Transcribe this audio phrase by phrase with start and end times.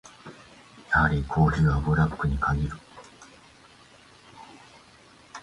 [0.95, 2.71] やはりコーヒーはブラックに限る。